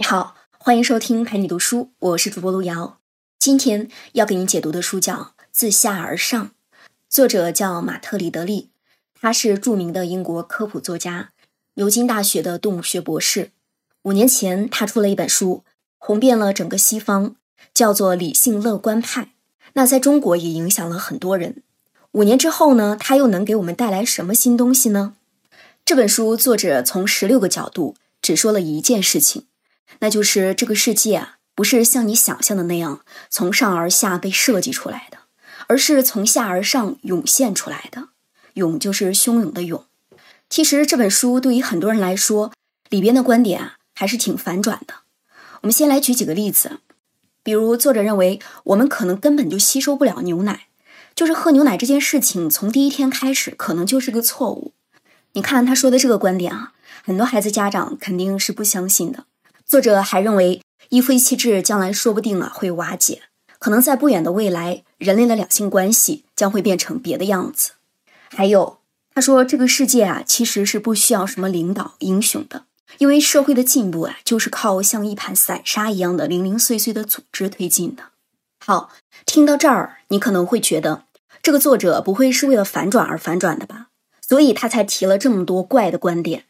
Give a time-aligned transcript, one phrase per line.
[0.00, 3.00] 你好，欢迎收听陪你读书，我是主播路遥。
[3.38, 5.14] 今天要给你解读的书叫
[5.52, 6.46] 《自下而上》，
[7.10, 8.70] 作者叫马特·里德利，
[9.20, 11.32] 他是著名的英国科普作家，
[11.74, 13.50] 牛津大学的动物学博士。
[14.04, 15.64] 五年前，他出了一本书，
[15.98, 17.36] 红遍了整个西方，
[17.74, 19.24] 叫做《理性乐观派》。
[19.74, 21.62] 那在中国也影响了很多人。
[22.12, 25.16] 五年之后呢，他又能给我们带来什么新东西呢？
[25.84, 29.44] 这本书作者从十六个角度只说了一件事情。
[29.98, 35.18] 那就是这个世界啊，不是像你想象的那样从上而下被设计出来的，
[35.66, 38.08] 而是从下而上涌现出来的。
[38.54, 39.84] 涌就是汹涌的涌。
[40.48, 42.52] 其实这本书对于很多人来说，
[42.88, 44.94] 里边的观点啊还是挺反转的。
[45.60, 46.80] 我们先来举几个例子，
[47.42, 50.66] 比如作者认为我们可能根本就吸收不了牛奶，
[51.14, 54.72] 就是喝牛奶这件事情从第一天开始可能就是个错误。
[55.34, 56.72] 你看他说的这个观点啊，
[57.04, 59.26] 很多孩子家长肯定是不相信的。
[59.70, 63.22] 作者还认为，一夫一妻制将来说不定啊会瓦解，
[63.60, 67.74] 可能在不远的未来，人类的两性关系将会变成别的样子。
[68.30, 68.80] 还有，
[69.14, 72.64] 他说这个世界啊其实是不需要什么领导英雄的，
[72.98, 78.02] 因为社会的进步啊就是靠像一盘散沙一样的零零碎碎的组织推进的。
[78.66, 78.90] 好，
[79.24, 81.04] 听到这儿，你可能会觉得
[81.40, 83.90] 这个作者不会是为了反转而反转的吧？
[84.20, 86.46] 所以他才提了这么多怪的观点。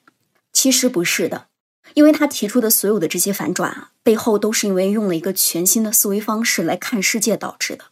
[0.55, 1.48] 其实不是的。
[1.95, 7.86] 因为他提出的所有的这些反转啊，背后都是因为用了一个全新的思维方式来看世界导致的，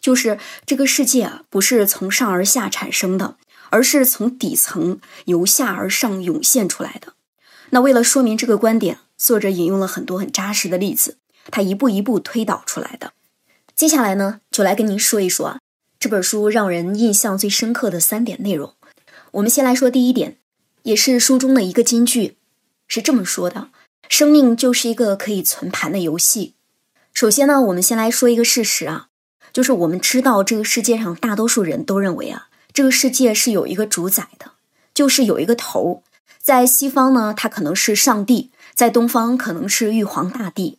[0.00, 3.36] 就是这个世界啊不是从上而下产生的，
[3.70, 7.14] 而是从底层由下而上涌现出来的。
[7.70, 11.18] 那为了说明这个观点，作者引用了很多很扎实的例子，
[11.50, 13.12] 他一步一步推导出来的。
[13.74, 15.58] 接下来呢，就来跟您说一说啊
[15.98, 18.74] 这本书让人印象最深刻的三点内容。
[19.32, 20.38] 我们先来说第一点，
[20.84, 22.35] 也是书中的一个金句。
[22.88, 23.68] 是这么说的：
[24.08, 26.54] 生命就是一个可以存盘的游戏。
[27.12, 29.08] 首先呢，我们先来说一个事实啊，
[29.52, 34.52] 就是我们知道这个世界上大多数人都认为啊，这个世界是有一个主宰的，
[34.92, 36.02] 就是有一个头。
[36.40, 40.78] 在西方呢，它可能是上帝；在东方，可能是玉皇大帝。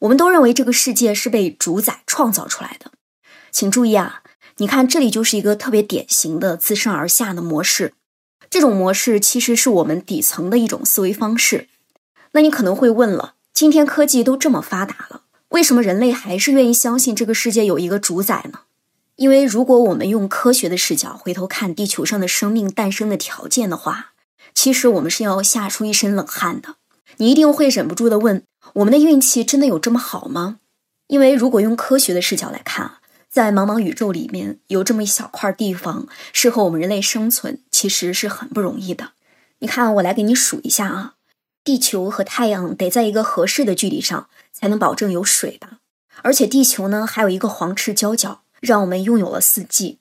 [0.00, 2.92] 我们都认为这个世界是被主宰创造出来的。
[3.50, 4.22] 请注意啊，
[4.58, 7.94] 你看这里就是一个特别典型的自上而下的模式。
[8.50, 11.68] 这种模式其实是我们底层的一种思维方式。
[12.32, 18.60] 那你可能会问了：今天科技都这么发达了，为什么人类还是愿意相信这个世界有一个主宰呢？
[19.16, 24.12] 因为如果我们用科学的视角回头看地球上的生命诞生的条件的话，
[24.54, 26.76] 其实我们是要吓出一身冷汗的。
[27.16, 28.42] 你一定会忍不住的问：
[28.74, 30.58] 我们的运气真的有这么好吗？
[31.08, 32.92] 因为如果用科学的视角来看。
[33.30, 39.12] 在茫茫宇宙里面有这么一小块地方适合我们人类生存，其实是很不容易的。
[39.58, 41.14] 你看，我来给你数一下啊，
[41.62, 45.78] 地球和太阳得在一个合适的距离上才能保证有水吧。
[46.22, 49.98] 而且地球呢还有一个黄赤交角，让我们拥有了四季。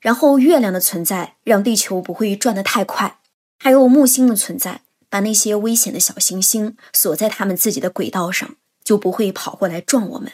[0.00, 3.18] 然后月亮的存在让地球不会转得太快，
[3.58, 10.30] 还有木星的存在，把那些危险的小行星锁在他们自己的轨道上，就不会跑过来撞我们。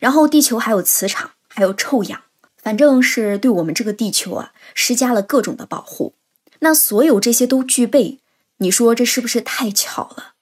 [0.00, 1.32] 然后地球还有磁场。
[1.54, 2.22] 还有臭氧，
[2.56, 6.14] 反正是对我们这个地球啊施加了各种的保护。
[6.60, 8.20] 那所有这些都具备，
[8.58, 10.34] 你说这是不是太巧了？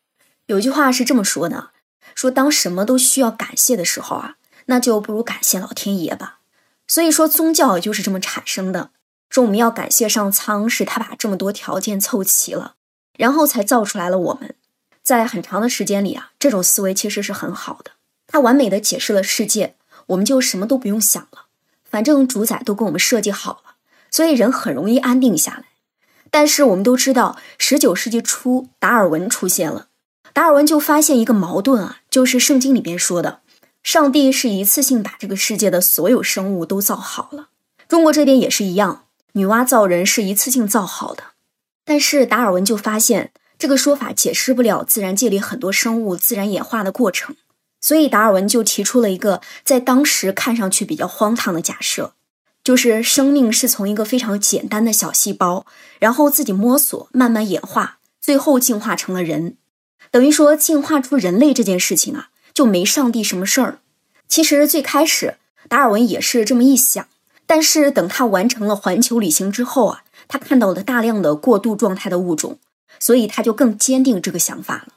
[0.46, 1.70] 有句话是这么说的：
[2.14, 6.40] 说当什么都需要感谢的时候啊，那就不如感谢老天爷吧。
[6.86, 8.90] 所以说宗教就是这么产生的。
[9.28, 12.74] 说我们要感谢上苍，是他把这么多条件凑齐了，
[13.16, 14.54] 然后才造出来了我们。
[15.02, 17.92] 在很长的时间里啊，这种思维其实是很好的，
[18.26, 19.76] 它完美的解释了世界。
[20.10, 21.46] 我们就什么都不用想了，
[21.84, 23.74] 反正主宰都给我们设计好了，
[24.10, 25.64] 所以人很容易安定下来。
[26.30, 29.88] 但是我们都知道，十九世纪初达尔文出现了，
[30.32, 33.40] 达尔文就发现一个矛盾啊，就是圣经里边说的，
[33.82, 37.48] 上帝是一次性把这个世界的所有生物都造好了。
[37.88, 41.22] 中国这边也是一样，女娲造人是一次性造好的。
[41.84, 47.36] 但是达尔文就发现，这个说法解释不了自然界里很多生物自然演化的过程。
[47.80, 52.12] 所以达尔文就提出了一个在当时看上去比较荒唐的假设，
[52.62, 55.64] 就是生命是从一个非常简单的小细胞，
[55.98, 59.56] 然后自己摸索慢慢演化，最后进化成了人。
[60.10, 63.78] 等于说进化出人类这件事情啊，就没上帝什么事儿。
[64.28, 65.36] 其实最开始
[65.68, 67.06] 达尔文也是这么一想，
[67.46, 72.58] 但是等他完成了环球旅行之后啊，他看到了大量的过渡状态的物种，
[72.98, 74.88] 所以他就更坚定这个想法了。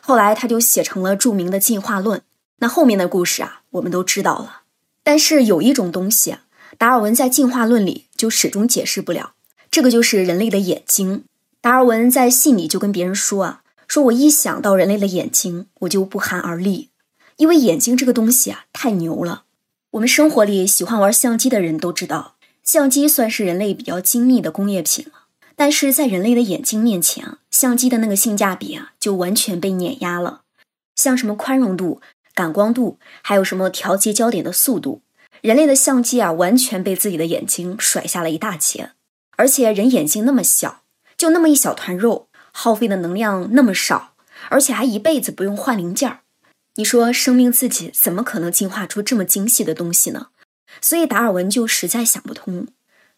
[0.00, 2.22] 后来他就写成了著名的进化论。
[2.60, 4.62] 那后面的故事啊，我们都知道了。
[5.02, 6.44] 但是有一种东西啊，
[6.78, 9.32] 达尔文在进化论里就始终解释不了，
[9.70, 11.24] 这个就是人类的眼睛。
[11.60, 16.88] 达尔文在信里就跟别人说啊，说我一想到人类的眼睛，我就不寒而栗，
[17.36, 19.44] 因为眼睛这个东西啊，太牛了。
[19.92, 25.24] 我们生活里喜欢玩相机的人都知道，相机算是人类比较精密的工业品了。
[25.56, 30.42] 但是在人类的眼睛面前，相机的那个性价比啊，就完全被碾压了。
[30.94, 32.00] 像什么宽容度、
[32.40, 35.02] 感光度，还有什么调节焦点的速度，
[35.42, 38.92] 人类的相机啊，完全被自己的眼睛甩下了一大截。
[39.36, 40.80] 而且人眼睛那么小，
[41.18, 44.14] 就那么一小团肉，耗费的能量那么少，
[44.48, 46.20] 而且还一辈子不用换零件儿。
[46.76, 50.28] 你说生命自己怎么可能进化出这么精细的东西呢？
[50.80, 52.68] 所以达尔文就实在想不通。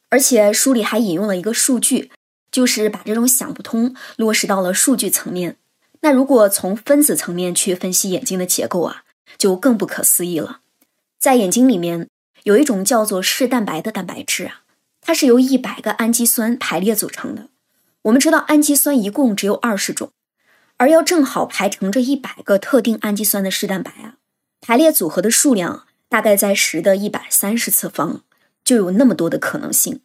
[0.09, 2.11] 而且书里还引用了一个数据，
[2.51, 5.59] 就是把这种想不通落实到了数据层面。
[6.01, 9.05] 那如果从分子层面去分析眼睛的结构啊，
[9.39, 10.61] 就更不可思议了。
[11.19, 12.09] 在眼睛里面
[12.45, 14.63] 有一种叫做视蛋白的蛋白质啊，
[15.01, 17.49] 它是由一百个氨基酸排列组成的。
[18.03, 20.11] 我们知道氨基酸一共只有二十种。
[20.79, 24.17] 而要正好排成这一百个特定氨基酸的视蛋白啊，
[24.61, 28.23] 排列组合的数量大概在十的一百三十次方，
[28.65, 30.01] 就有那么多的可能性。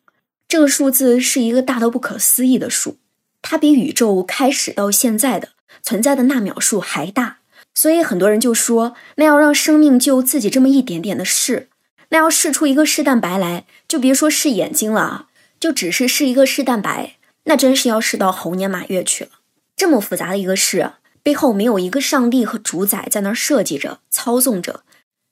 [0.47, 2.97] 这个数字是一个大到不可思议的数，
[3.41, 5.49] 它比宇宙开始到现在的
[5.81, 7.39] 存在的纳秒数还大。
[7.77, 11.69] 所以很多人就说，那要让生命就自己这么一点点的试，
[12.09, 15.27] 那要试出一个试蛋白来，就别说试眼睛了啊，
[15.59, 19.29] 就只是试一个试蛋白，那真是要试到猴年马月去了。
[19.75, 24.81] 这么复杂的一个事，背后没有一个上帝和主宰在那儿设计着、操纵着，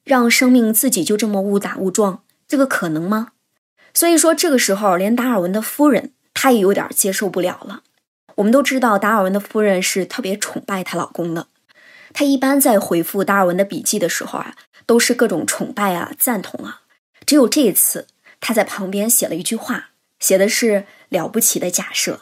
[0.03, 3.29] 让生命自己就这么误打误撞，这个可能吗？
[3.91, 7.81] 所以说，这个时候连达尔文的夫人她也有点接受不了了。
[8.35, 11.47] 我们都知道，达尔文的夫人是特别崇拜她老公的，
[12.17, 16.83] 他一般在回复达尔文的笔记的时候啊，都是各种崇拜啊、赞同啊。
[17.25, 18.07] 只有这一次，
[18.39, 19.89] 他在旁边写了一句话，
[20.21, 22.21] 写的是了不起的假设。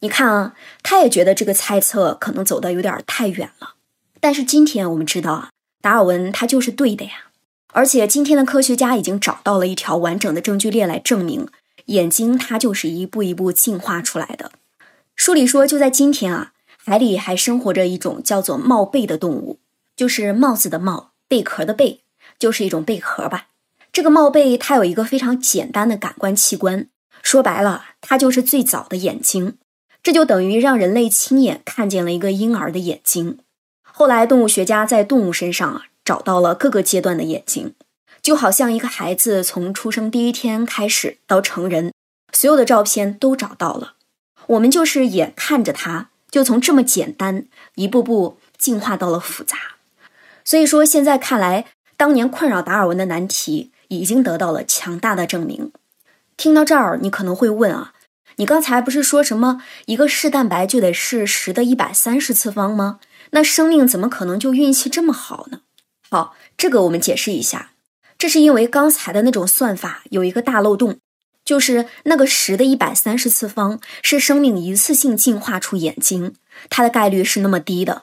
[0.00, 3.74] 你看啊，他也觉得这个猜测可能走得有点太远了。
[4.18, 5.50] 但是今天我们知道啊，
[5.82, 7.26] 达尔文他就是对的呀。
[7.74, 11.46] 而且今天的科学家已经找到了一条完整的证据链来证明，
[11.84, 14.52] 眼睛它就是一步一步进化出来的。
[15.14, 16.52] 书里说，就在今天啊，
[16.88, 19.58] 海里还生活着一种叫做帽贝的动物，
[19.94, 22.00] 就是帽子的帽，贝壳的贝，
[22.38, 23.48] 就是一种贝壳吧。
[23.92, 26.88] 这个帽贝它有一个非常简单的感官器官，
[27.22, 29.58] 说白了，它就是最早的眼睛。
[30.02, 33.40] 这就等于让人类亲眼看见了一个婴儿的眼睛。
[33.82, 37.74] 后来，动物学家在动物身上啊找到了各个阶段的眼睛，
[38.22, 41.92] 就好像一个孩子从出生第一天开始到成人，
[42.32, 43.92] 所有的照片都找到了。
[44.46, 49.56] 我们就是眼看着他，就从这么简单一步步进化到了复杂。
[50.44, 51.66] 所以说，现在看来，
[51.96, 55.72] 当年困扰达尔文的难题已经得到了强大的证明。
[56.36, 57.92] 听到这儿，你可能会问啊？
[58.36, 63.00] 你刚才不是说什么一个视蛋白就得是十的一百三十次方吗？
[63.32, 65.62] 那生命怎么可能就运气这么好呢？
[66.08, 67.72] 好，这个我们解释一下，
[68.16, 70.98] 这是因为刚才的那种算法有一个大漏洞，
[71.48, 76.34] 就是那个十的一百三十次方是生命一次性进化出眼睛，
[76.68, 78.02] 它的概率是那么低的。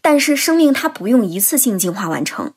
[0.00, 2.54] 但是生命它不用一次性进化完成，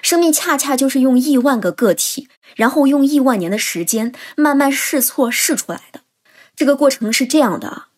[0.00, 6.00] 生命恰恰就是用亿万个个体，然后用亿万年的时间慢慢试错试出来的。
[6.56, 7.88] 这个过程是这样的：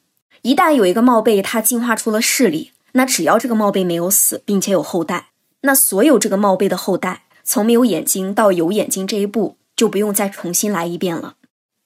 [0.42, 5.28] 一旦有一个帽贝它进化出了视力，那只要这个帽贝没有死，并且有后代，
[5.60, 11.36] 那所有这个帽贝的后代从没有眼睛到有眼睛这一步就不用再重新来一遍了。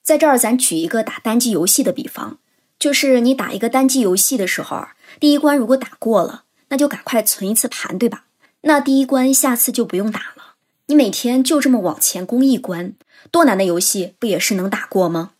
[0.09, 2.39] 在这儿，咱举一个打单机游戏的比方，
[2.79, 4.87] 就是你打一个单机游戏的时候，
[5.19, 8.23] 第一关如果打过了，那就赶快存一次盘，对吧？
[8.61, 10.55] 那第一关下次就不用打了。
[10.87, 12.95] 你每天就这么往前攻一关，
[13.29, 15.33] 多难的游戏不也是能打过吗？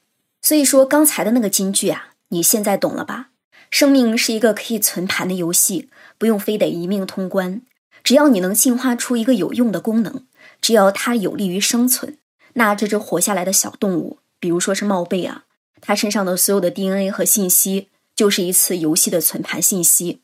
[0.44, 3.30] 所以说刚才的那个金句啊，你现在懂了吧？
[3.72, 7.64] 生命是一个可以存盘的游戏，不用非得一命通关。
[8.04, 10.28] 只要你能进化出一个有用的功能，
[10.62, 12.20] 只要它有利于生存，
[12.54, 15.44] 那这只活下来的小动物，比如说是帽贝啊，
[15.82, 20.22] 它身上的所有的 DNA 和信息，就是一次游戏的存盘信息，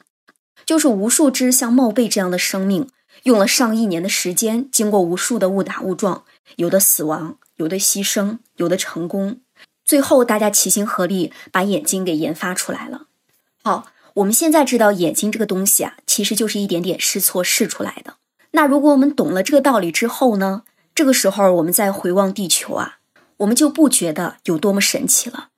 [0.66, 2.90] 就是无数只像帽贝这样的生命，
[3.24, 6.24] 用了上亿年的时间，经过无数的误打误撞，
[6.56, 9.40] 有的死亡，有的牺牲，有的成功。
[9.84, 13.08] 最后，大家齐心合力把眼睛给研发出来了。
[13.64, 18.16] 好，我们现在知道眼睛这个东西啊，其实就是一点点试错试出来的。
[18.52, 20.64] 那如果我们懂了这个道理之后呢？
[20.96, 23.00] 这个时候我们再回望地球啊，
[23.38, 25.50] 我们就不觉得有多么神奇了。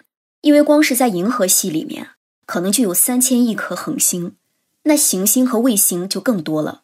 [0.41, 2.11] 因为光是在银河系里面，
[2.45, 4.35] 可能就有三千亿颗恒星，
[4.83, 6.83] 那行星和卫星就更多了。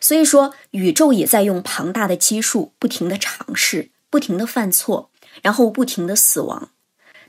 [0.00, 5.10] 所以说，宇宙也在用庞大的基数不停的尝试，不停的犯错，
[5.42, 6.70] 然后不停的死亡。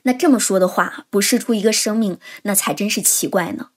[0.04, 3.70] 那这么说的话，不试出一个生命，那才真是奇怪呢。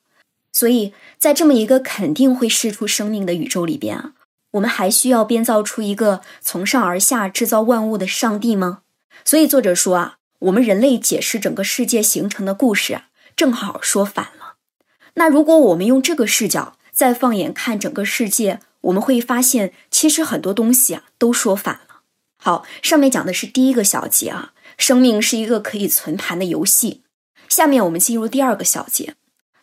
[0.53, 4.13] 所以在这么一个肯定会试出生命的宇宙里边啊，
[4.53, 8.83] 我们还需要编造出一个从上而下制造万物的上帝吗？
[9.25, 14.57] 所以作者说啊，我们人类解释整个世界形成的故事啊，正好说反了。
[15.15, 22.03] 那如果我们用这个视角再放眼看整个世界，我们会发现，其实很多东西啊都说反了。
[22.37, 27.03] 好，上面讲的是第一个小节啊，生命是一个可以存盘的游戏。
[27.49, 29.15] 下面我们进入第二个小节，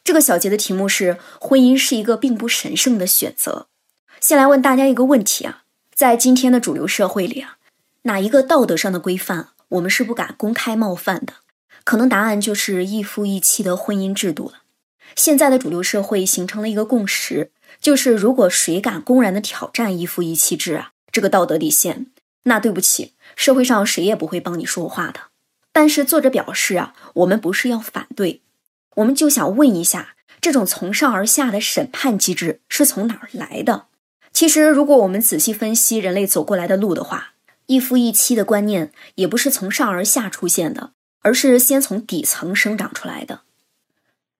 [0.03, 3.67] 这个小节的题目是婚姻是一个并不神圣的选择。
[4.19, 7.57] 先来问大家一个问题啊，在今天的主流社会里啊，
[8.03, 9.49] 哪一个道德上的规范？
[9.69, 11.35] 我们是不敢公开冒犯的，
[11.85, 14.63] 可能答案就是一夫一妻的婚姻制度了。
[15.15, 22.07] 现在的主流社会形成了一个共识，就是如果谁敢公然的挑战一夫一妻制啊这个道德底线，
[22.43, 25.21] 那对不起，社会上谁也不会帮你说话的。
[25.71, 28.41] 但是作者表示啊，我们不是要反对，
[28.97, 33.85] 我们就想问一下，这种从上而下的审判机制是从哪儿来的？
[34.33, 37.33] 其实，如果我们仔细分析人类走过来的路的话，
[37.67, 40.91] 一夫一妻的观念也不是从上而下出现的，
[41.21, 43.41] 而是先从底层生长出来的。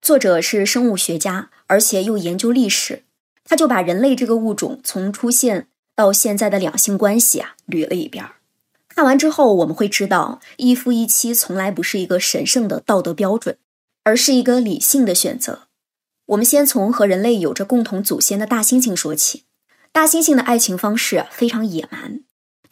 [0.02, 3.04] 作者是生物学家，而且又研究历史，
[3.44, 8.24] 他就把人类这个物种从出现到现在的两性关系啊捋了一遍。
[8.88, 13.56] 看完之后，我们会知道，一夫一妻从来不是一个神圣的道德标准，
[14.02, 15.68] 而是一个理性的选择。
[16.26, 19.44] 我们先从和人类有着共同祖先的大猩猩说起，
[19.90, 22.20] 大猩猩的爱情方式非常野蛮。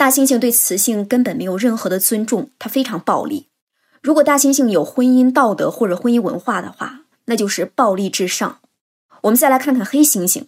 [0.02, 3.46] 大猩猩对雌性根本没有任何的尊重，它非常暴力。
[4.02, 8.58] 如果大猩猩有婚姻道德或者婚姻文化的话，那就是暴力至上。
[9.20, 10.46] 我们再来看看黑猩猩，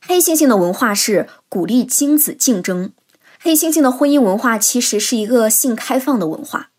[0.00, 2.94] 黑猩猩的文化是鼓励精子竞争。
[3.38, 6.70] 黑猩猩的婚姻文化其实是一个性开放的文化，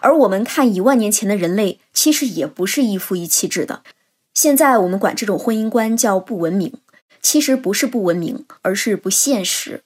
[0.00, 3.82] 而我们看一万年前的人类，其实也不是一夫一妻制的。
[4.32, 6.72] 现在我们管这种婚姻观叫不文明，
[7.20, 9.82] 其实不是不文明，而是不现实。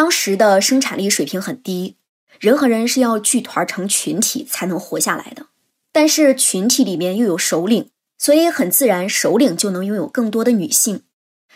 [0.00, 1.96] 当时的生产力水平很低，
[2.38, 5.48] 人和人是要聚团成群体才能活下来的。
[5.92, 11.02] 但是群体里面又有首领，所以很自然，首领就能拥有更多的女性。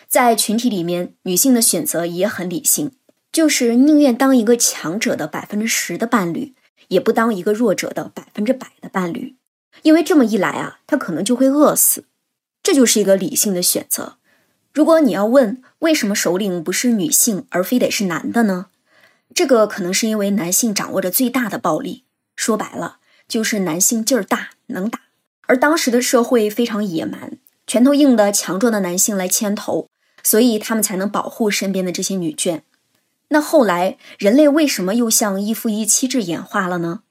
[0.07, 2.91] 在群体里面，女性的选择也很理性，
[3.31, 6.53] 就是宁愿当一个强者的百分之十的伴侣，
[6.89, 9.37] 也不当一个弱者的百分之百的伴侣，
[9.81, 12.03] 因为这么一来啊，她可能就会饿死。
[12.61, 14.17] 这就是一个理性的选择。
[14.75, 18.65] 如果你要问为什么首领不是女性，而非得是男的呢？
[19.33, 22.03] 这个可能是因为男性掌握着最大的暴力，
[22.35, 24.99] 说白了就是男性劲儿大，能打。
[25.43, 29.87] 而当时的社会非常野蛮，拳头硬的强壮的男性来牵头，
[30.21, 32.59] 所以他们才能保护身边的这些女眷。
[33.29, 37.03] 那后来人类为什么又向一夫一妻制演化了呢？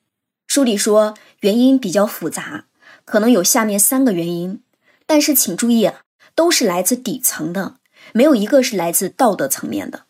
[0.47, 2.66] 书里说原因比较复杂，
[3.06, 4.61] 可能有下面三个原因，
[5.06, 5.90] 但是请注意。
[6.35, 7.76] 都是来自底层的，
[8.12, 10.05] 没有一个是来自道德层面的。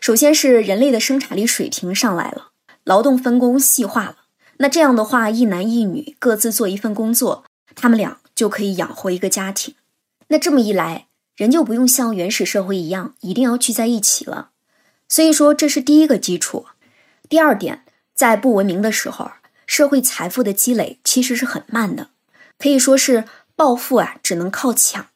[0.00, 2.52] 首先是人类的生产力水平上来了，
[2.84, 4.16] 劳动分工细化了。
[4.58, 7.44] 那这样的话，一男一女各自做一份工作，
[7.74, 9.74] 他们俩就可以养活一个家庭。
[10.28, 11.06] 那这么一来，
[11.36, 14.50] 人就不用像原始社会一样一定要聚在一起了。
[15.08, 16.66] 所以说，这是第一个基础。
[17.28, 19.30] 第二点，在不文明的时候，
[19.66, 22.08] 社会财富的积累其实是很慢的，
[22.58, 25.06] 可以说是暴富啊，只能靠抢。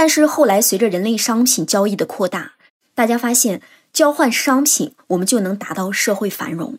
[0.00, 2.54] 但是后来，随着人类商品交易的扩大，
[2.94, 3.60] 大家发现
[3.92, 6.78] 交换商品，我们就能达到社会繁荣，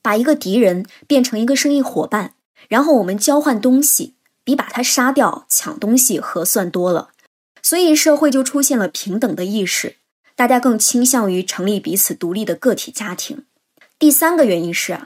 [0.00, 2.32] 把一个敌人变成一个生意伙伴，
[2.68, 7.10] 然后我们交换东西，比把他杀掉抢东西合算多了。
[7.60, 9.96] 所以社会就出现了平等的意识，
[10.34, 13.44] 大家更倾向于成立彼此独立的个体家庭。
[13.98, 14.98] 第三个原因是，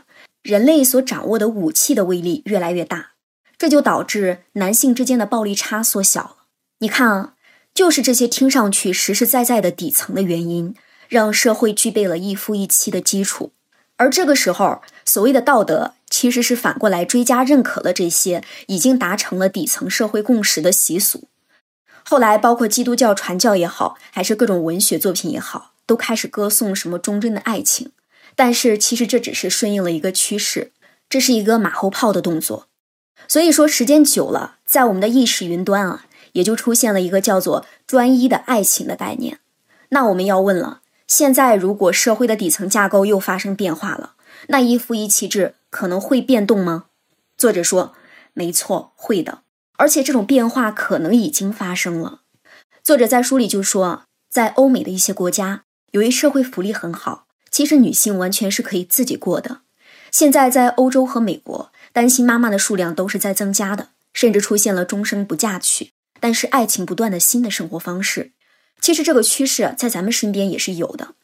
[0.45, 3.15] 人类所掌握的武器的威力越来越大，
[3.59, 6.37] 这就导致男性之间的暴力差缩小了。
[6.79, 7.33] 你看啊。
[7.77, 10.75] 就是这些听上去实实在在的底层的原因，
[11.11, 13.53] 让社会具备了一夫一妻的基础。
[13.99, 21.29] 而这个时候，所谓的道德其实是反过来追加认可了这些已经达成了底层社会共识的习俗。
[22.03, 27.93] 后来，包括基督教传教也好，还是各种文学作品也好，都开始歌颂什么忠贞的爱情。
[28.35, 30.73] 但是，其实这只是顺应了一个趋势，
[31.11, 32.69] 这是一个马后炮的动作。
[33.29, 36.06] 所以说，时间久了，在我们的意识云端啊。
[36.37, 39.41] 也就出现了一个叫做专一的爱情的概念。
[39.89, 44.13] 那我们要问了：现在如果社会的底层架构又发生变化了，
[44.49, 46.85] 那一夫一妻制可能会变动吗？
[47.39, 47.95] 作者说：
[48.35, 49.39] 没错，会的，
[49.79, 52.21] 而且这种变化可能已经发生了。
[52.85, 55.63] 作者在书里就说，在欧美的一些国家，
[55.93, 59.63] 由于社会福利很好，其实女性完全是可以自己过的。
[60.11, 65.93] 现在在欧洲和美国，单亲妈妈的数量都是在增加的，甚至出现了终生不嫁娶。
[66.27, 68.33] 但是爱情不断的新的生活方式。
[68.81, 71.15] 其实这个趋势在咱们身边也是有的。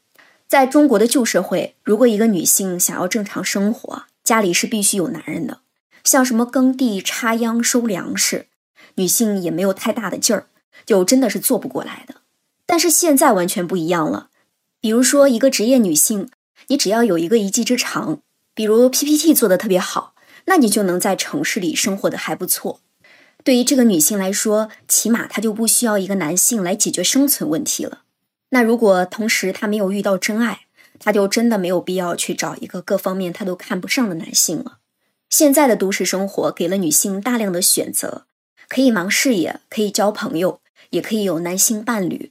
[0.46, 5.62] 在中国的旧社会，如果一个女性想要正常生活，家里是必须有男人的，
[6.04, 8.46] 像什么耕地、插秧、收粮食，
[8.94, 10.46] 女性也没有太大的劲儿，
[10.86, 12.18] 就真的是做不过来的。
[12.64, 14.28] 但是现在完全不一样了，
[14.80, 16.30] 比如说一个职业女性，
[16.68, 18.20] 你只要有一个一技之长，
[18.54, 22.78] 比如 PPT 做的特别好，那你就能在城市里生活的还不错。
[23.44, 28.02] 对于这个女性来说，起码她就不需要一个男性来解决生存问题了。
[28.50, 30.66] 那如果同时她没有遇到真爱，
[30.98, 34.78] 她就真的没有必要去找一个各方面她都看不上的男性了。
[35.28, 38.26] 现在的都市生活给了女性大量的选择，
[38.68, 42.30] 可以忙事业，可以交朋友，也可以有男性伴侣，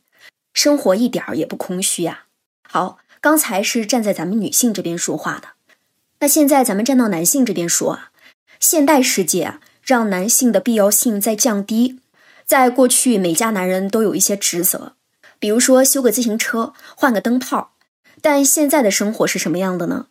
[0.54, 2.26] 生活一点儿也不空虚呀。
[2.62, 5.50] 好，刚才是站在咱们女性这边说话的，
[6.20, 8.12] 那现在咱们站到男性这边说啊，
[8.60, 9.60] 现代世界啊。
[9.84, 12.00] 让男性的必要性在降低。
[12.46, 14.94] 在过去，每家男人都有一些职责，
[15.40, 17.72] 比如说修个自行车、换个灯泡。
[18.22, 20.08] 但现在的生活是什么样的呢？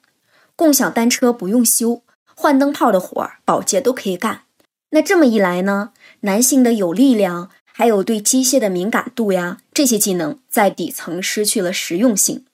[0.57, 2.03] 共享单车不用修，
[2.35, 4.43] 换灯泡的活儿，保洁都可以干。
[4.91, 12.45] 那这么一来呢，男性的有力量，还有对机械的敏感度呀，这些技能在底层失去了实用性。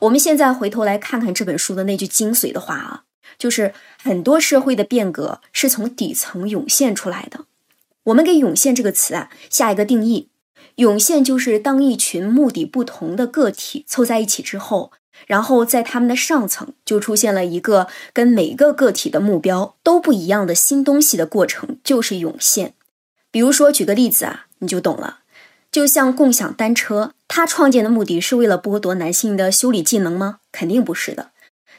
[0.00, 3.03] 我们现在回头来看看这本书的那句精髓的话啊。
[3.38, 7.46] 就是很多社会的变革是从底层涌现出来的。
[8.04, 10.28] 我们给“涌现”这个词啊下一个定义：
[10.76, 14.92] 涌现就是当一群目的不同的个体凑在一起之后，
[15.26, 22.74] 然后在他们的上层就出现了一个跟每个个体的目标都不一样的新东西的过程，就是涌现。
[23.30, 25.20] 比如说，举个例子啊，你就懂了。
[25.72, 30.38] 就像共享单车，它创建的目的是为了剥夺男性的修理技能吗？
[30.52, 31.30] 肯定不是的。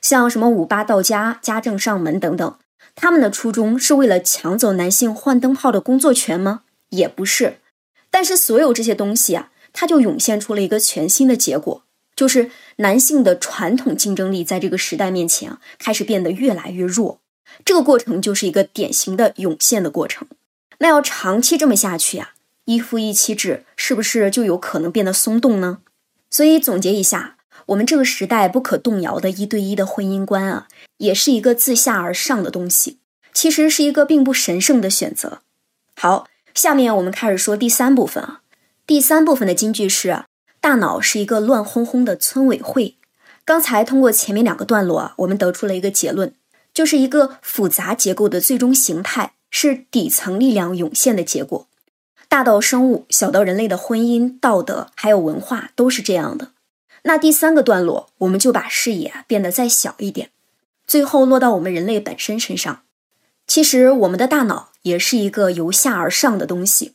[0.02, 2.58] 像什么五八到家、家政上门等等，
[2.96, 6.62] 他们的初衷是为了抢走男性换灯泡的工作权吗？
[6.90, 7.58] 也不是。
[8.12, 11.84] 但是所有这些东西啊，它就涌现出了一个全新的结果，
[12.16, 17.20] 就是男性的传统竞争力在这个时代面前啊，开始变得越来越弱。
[17.64, 20.28] 这个过程就是一个典型的涌现的过程。
[20.80, 22.34] 那要长期这么下去啊，
[22.66, 25.80] 一夫一妻制是不是就有可能变得松动呢？
[26.30, 27.35] 所以总结一下。
[27.68, 33.00] 我们这个时代不可动摇的一对一的婚姻观啊，也是一个自下而上的东西，
[33.34, 35.40] 其实是一个并不神圣的选择。
[35.96, 38.42] 好，下面我们开始说第三部分啊。
[38.86, 40.26] 第三部分的金句是，
[40.62, 42.96] 大脑是一个乱哄哄的村委会。
[43.44, 46.34] 刚才通过前面两个段落啊，我们得出了一个结论，
[46.74, 51.68] 就是一个复杂结构的最终形态是底层力量涌现的结果。
[52.28, 56.52] 大到生物，小到人类的婚姻、道德还有文化，都是这样的。
[57.08, 60.32] 那第三个段落，我们就把视野变得再小一点，
[60.88, 62.82] 最后落到我们人类本身身上。
[63.46, 66.94] 其实，我们的大脑也是一个由下而上的东西。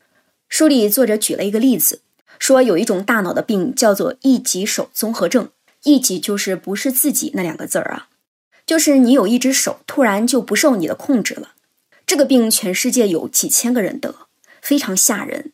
[0.48, 2.00] 书里作者举了一个例子，
[2.40, 5.50] 说有一种大脑的病叫做一级手综合症，
[5.84, 8.08] 一级就是不是自己那两个字儿啊，
[8.66, 11.52] 就是你有一只手突然就不受你的控制了。
[12.04, 14.26] 这个病全世界有几千个人得，
[14.60, 15.52] 非常吓人。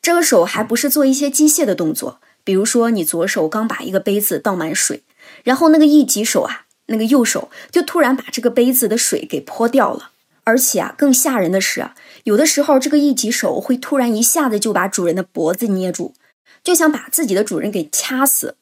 [0.00, 2.20] 这个手还不是做一些机械的动作。
[2.46, 5.02] 比如说，你左手刚把一个杯子倒满水，
[5.42, 10.12] 然后那个一级手啊，那个右手就突然把这个杯子的水给泼掉了。
[10.44, 16.14] 而且啊，更吓人的是啊，有的时候这个一级手会突然一下子就把主人的脖子捏住，
[16.62, 18.54] 就想把自己的主人给掐死。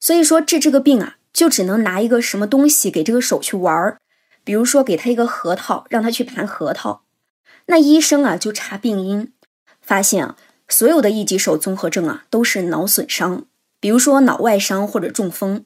[0.00, 3.98] 所以说治这个病啊，就只能拿一个什么东西给这个手去玩儿，
[4.42, 7.02] 比如说给他一个核桃，让他去盘核桃。
[7.66, 9.32] 那医生啊就查病因，
[9.80, 10.36] 发现啊。
[10.68, 13.44] 所有的一级手综合症啊，都是脑损伤，
[13.80, 15.64] 比如说脑外伤或者中风，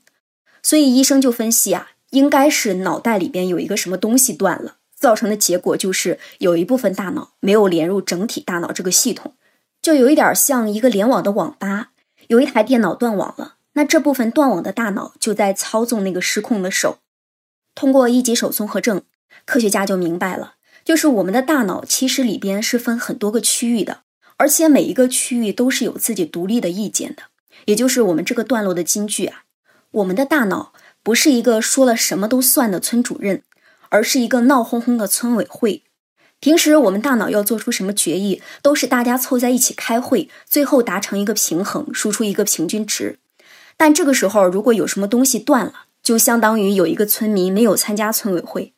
[0.62, 9.34] 所以医生就分析啊，应该是脑袋里边有一个什么东西断了，造成的结果就是有一部分大脑没有连入整体大脑这个系统，
[9.82, 11.90] 就有一点像一个联网的网吧，
[12.28, 16.98] 有一台电脑断网了，那这部分断网的大脑就在操纵那个失控的手。
[17.74, 19.02] 通过一级手综合症，
[19.44, 24.01] 科学家就明白了，就是我们的大脑其实里边是分很多个区域的。
[24.42, 27.22] 而且每一个区域都是有自己独立的意见的，
[27.66, 29.44] 也就是我们这个段落的金句啊。
[29.92, 33.44] 我们的大脑不是一个说了什么都算的村主任，
[33.90, 35.84] 而是一个闹哄哄的村委会。
[36.40, 43.20] 平时我们大脑要做出什么决议，都是大家凑在一起开会，最后达成一个平衡，输出一个平均值。
[43.76, 48.74] 但这个时候，如果有什么东西断了，就相当于有一个村民没有参加村委会，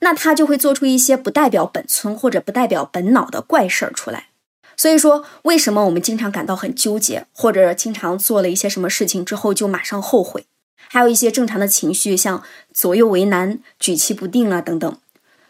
[0.00, 4.30] 那他就会做出一些不代表本村或者不代表本脑的怪事儿出来。
[4.76, 10.46] 所以说，为什么我们经常感到很纠结，或者经常做了一些什么事情之后就马上后悔？
[10.76, 14.96] 还有一些正常的情绪，像左右为难、举棋不定啊等等。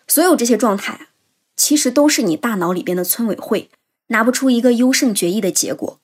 [0.06, 1.08] 所有这些状态，
[1.56, 3.70] 其实都是你大脑里边的村委会
[4.08, 5.98] 拿不出一个优胜决议的结果。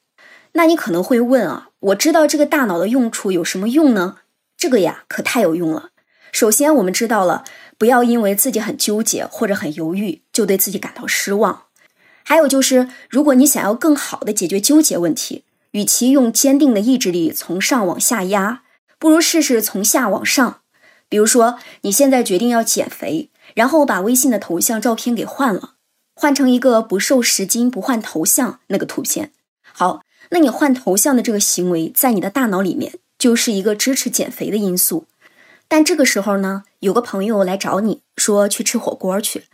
[0.52, 4.16] 那你可能会问啊，我知道这个大脑的用处有什么用呢？
[4.56, 5.90] 这个呀，可太有用了。
[6.32, 7.44] 首先，我们知道了，
[7.78, 11.64] 不要因为自己很纠结或者很犹豫，就对自己感到失望。
[12.24, 18.62] 还有就是，如果你想要更好的解决纠结问题，与其用坚定的意志力从上往下压，
[18.98, 20.60] 不如试试从下往上。
[21.08, 25.74] 比如说，你现在决定要减肥，然后把微信的头像照片给换了，
[26.14, 29.32] 换成一个不瘦十斤不换头像那个图片。
[29.72, 35.06] 好，那你换头像的这个行为，在你的大脑里面就是一个支持减肥的因素。
[35.66, 39.44] 但这个时候呢，有个朋友来找你说去吃火锅去，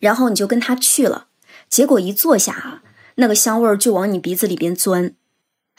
[0.00, 1.26] 然后你就跟他去了。
[1.74, 2.82] 结果一坐下啊，
[3.16, 5.12] 那个香味儿就往你鼻子里边钻。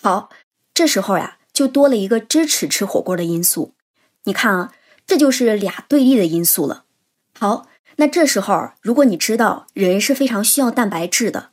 [0.01, 0.29] 好，
[0.73, 3.71] 这时候呀，就多了一个支持吃火锅的因素。
[4.25, 4.73] 你看啊，
[5.07, 6.83] 这就是俩对立的因素了。
[7.39, 11.51] 好，那这时候如果你知道人是非常需要蛋白质的，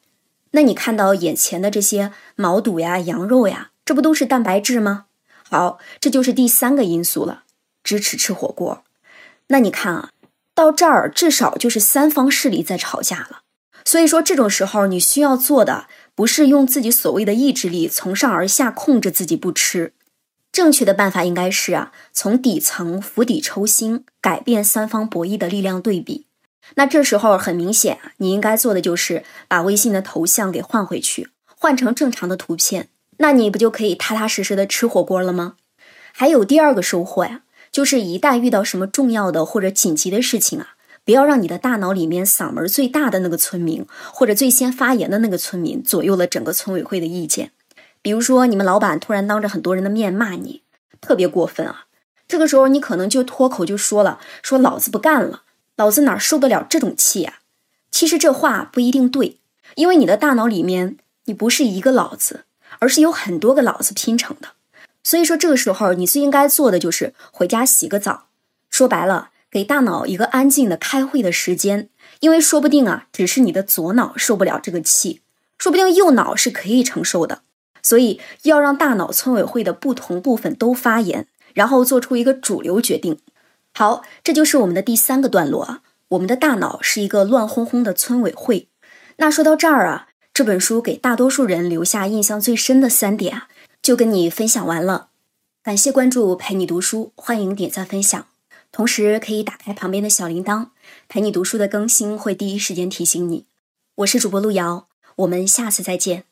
[0.51, 5.05] 那你看到眼前的这些毛肚呀、羊肉呀，这不都是蛋白质吗？
[5.49, 7.45] 好，这就是第三个因素了，
[7.85, 8.83] 支持吃火锅。
[9.47, 10.11] 那你看啊，
[10.53, 13.42] 到这儿至少就是三方势力在吵架了。
[13.85, 19.93] 所以说，这种时候你需要做的不是用自己所谓的意志力从上而下控制自己不吃，
[20.53, 26.27] 正确的办法应该是啊，从底层釜底抽薪，改变三方博弈的力量对比。
[26.77, 35.57] 那这时候很明显，你应该做的就是把微信的头像给换回去，换成正常的图片，那你不就可以踏踏实实的吃火锅了吗？
[36.13, 37.43] 还有第二个收获呀，
[37.73, 40.75] 就是一旦遇到什么重要的或者紧急的事情啊。
[41.05, 47.51] 不要让你的大脑里面嗓门最大的那个村民，或者最先发言的那个村民左右了整个村委会的意见。
[48.01, 50.63] 比如说，你们老板突然当着很多人的面骂你，
[51.01, 51.87] 特别过分啊！
[52.29, 55.43] 这个时候你可能就脱口就说了：“说老子不干了，
[55.77, 57.41] 老子哪受得了这种气啊？”
[57.91, 59.39] 其实这话不一定对，
[59.75, 62.45] 因为你的大脑里面你不是一个老子，
[62.79, 64.51] 而是有很多个老子拼成的。
[65.03, 68.29] 所以说，这个时候你最应该做的就是回家洗个澡。
[68.71, 69.31] 说白了。
[69.53, 75.21] 给大脑一个安静的开会的时间，因为说不定啊，只是你的左脑受不了这个气，
[75.59, 77.43] 说不定右脑是可以承受的。
[77.83, 83.19] 所以要让大脑村委会的不同部分都发言，然后做出一个主流决定。
[83.75, 85.83] 好，这就是我们的第三个段落啊。
[86.09, 88.69] 我们的大脑是一个乱哄哄的村委会。
[89.17, 93.49] 那说到这儿啊，这本书给大多数人留下印象最深的三点啊，
[93.83, 95.09] 就跟你分享完了。
[95.63, 98.32] 感谢关注，陪你读书，欢迎点赞分享。
[98.73, 100.71] 同时可以打开旁边的小铃铛，
[101.07, 103.45] 陪你读书的更新会第一时间提醒你。
[103.97, 106.25] 我是主播路遥，我们下次再见。